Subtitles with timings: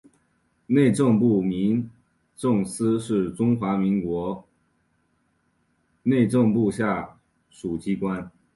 [0.65, 1.87] 内政部民
[2.35, 4.43] 政司是中华民国
[6.01, 7.19] 内政部下
[7.51, 8.31] 属机关。